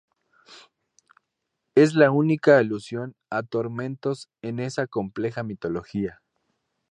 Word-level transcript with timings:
Es 1.75 1.93
la 1.93 2.09
única 2.09 2.57
alusión 2.57 3.15
a 3.29 3.43
tormentos 3.43 4.31
en 4.41 4.59
esa 4.59 4.87
compleja 4.87 5.43
mitología. 5.43 6.23